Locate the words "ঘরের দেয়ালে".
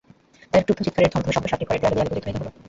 1.69-1.95